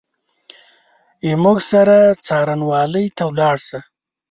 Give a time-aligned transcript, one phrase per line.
[1.29, 1.95] زموږ سره
[2.25, 3.79] څارنوالۍ ته ولاړ شه!